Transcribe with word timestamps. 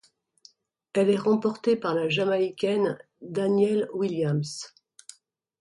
Elle 0.93 1.11
est 1.11 1.15
remportée 1.15 1.75
par 1.75 1.93
la 1.93 2.09
Jamaïcaine 2.09 2.97
Danielle 3.21 3.87
Williams. 3.93 4.73